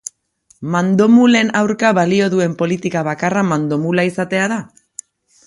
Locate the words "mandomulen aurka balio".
0.75-2.31